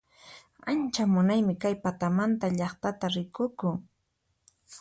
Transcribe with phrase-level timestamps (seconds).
[0.71, 3.75] Ancha munaymi kay patamanta llaqtaqa rikukun